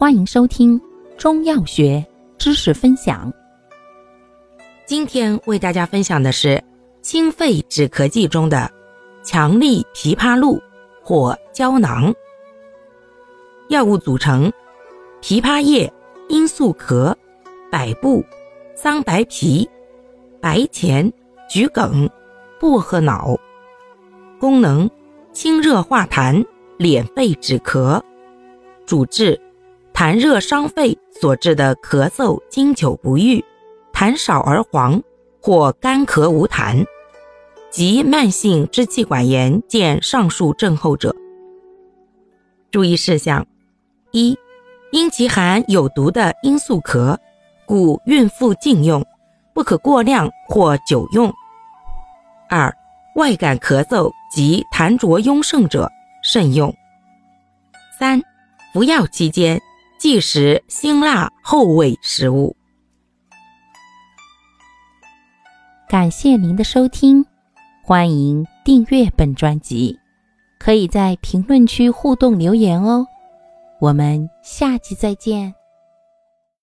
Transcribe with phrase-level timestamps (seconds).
[0.00, 0.80] 欢迎收听
[1.16, 2.06] 中药学
[2.38, 3.32] 知识分享。
[4.86, 6.62] 今天为大家分享的是
[7.02, 8.70] 清肺止咳剂中的
[9.24, 10.62] 强力枇杷露
[11.02, 12.14] 或胶囊。
[13.70, 14.52] 药物组成：
[15.20, 15.92] 枇杷叶、
[16.28, 17.18] 罂粟壳、
[17.68, 18.24] 百部、
[18.76, 19.68] 桑白皮、
[20.40, 21.12] 白钱、
[21.50, 22.08] 桔梗、
[22.60, 23.36] 薄荷脑。
[24.38, 24.88] 功能：
[25.32, 26.46] 清热化痰、
[26.78, 28.00] 敛肺止咳。
[28.86, 29.40] 主治：
[29.98, 33.44] 痰热伤肺所致的咳嗽经久不愈，
[33.92, 35.02] 痰少而黄
[35.42, 36.86] 或干咳无痰，
[37.68, 41.12] 及慢性支气管炎见上述症候者。
[42.70, 43.44] 注意事项：
[44.12, 44.38] 一、
[44.92, 47.18] 因其含有毒的罂粟壳，
[47.66, 49.04] 故孕妇禁用，
[49.52, 51.28] 不可过量或久用。
[52.48, 52.72] 二、
[53.16, 55.90] 外感咳嗽及痰浊壅盛者
[56.22, 56.72] 慎用。
[57.98, 58.22] 三、
[58.72, 59.60] 服药期间
[59.98, 62.56] 忌食辛辣厚味食物。
[65.88, 67.26] 感谢您的收听，
[67.82, 69.98] 欢迎订阅本专辑，
[70.58, 73.06] 可以在评论区互动留言哦。
[73.80, 75.57] 我们下期再见。